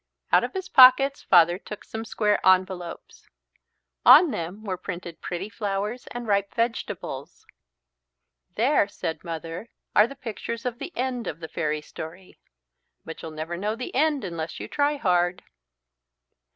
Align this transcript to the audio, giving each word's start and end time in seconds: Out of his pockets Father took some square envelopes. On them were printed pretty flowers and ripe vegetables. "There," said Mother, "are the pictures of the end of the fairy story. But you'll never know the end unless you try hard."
Out 0.31 0.43
of 0.43 0.53
his 0.53 0.67
pockets 0.67 1.21
Father 1.21 1.59
took 1.59 1.83
some 1.83 2.05
square 2.05 2.43
envelopes. 2.43 3.27
On 4.03 4.31
them 4.31 4.63
were 4.63 4.75
printed 4.75 5.21
pretty 5.21 5.47
flowers 5.47 6.07
and 6.07 6.25
ripe 6.25 6.55
vegetables. 6.55 7.45
"There," 8.55 8.87
said 8.87 9.23
Mother, 9.23 9.69
"are 9.95 10.07
the 10.07 10.15
pictures 10.15 10.65
of 10.65 10.79
the 10.79 10.91
end 10.97 11.27
of 11.27 11.39
the 11.39 11.47
fairy 11.47 11.81
story. 11.81 12.39
But 13.05 13.21
you'll 13.21 13.29
never 13.29 13.57
know 13.57 13.75
the 13.75 13.93
end 13.93 14.23
unless 14.23 14.59
you 14.59 14.67
try 14.67 14.97
hard." 14.97 15.43